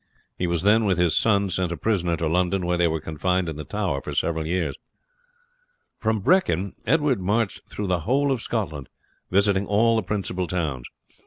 He 0.35 0.47
was 0.47 0.63
then, 0.63 0.85
with 0.85 0.97
his 0.97 1.15
son, 1.15 1.51
sent 1.51 1.71
a 1.71 1.77
prisoner 1.77 2.17
to 2.17 2.27
London, 2.27 2.65
where 2.65 2.75
they 2.75 2.87
were 2.87 2.99
confined 2.99 3.47
in 3.47 3.55
the 3.55 3.63
Tower 3.63 4.01
for 4.01 4.13
several 4.13 4.47
years. 4.47 4.75
From 5.99 6.21
Brechin 6.23 6.73
Edward 6.87 7.21
marched 7.21 7.61
through 7.69 7.85
the 7.85 7.99
whole 7.99 8.31
of 8.31 8.41
Scotland, 8.41 8.89
visiting 9.29 9.67
all 9.67 9.95
the 9.95 10.01
principal 10.01 10.47
towns. 10.47 10.87